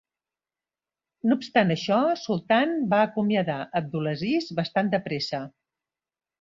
No 1.31 1.37
obstant 1.39 1.73
això, 1.75 1.99
Sultan 2.23 2.75
va 2.95 3.03
acomiadar 3.09 3.61
Abdulaziz 3.83 4.51
bastant 4.63 4.93
de 4.97 5.05
pressa. 5.09 5.47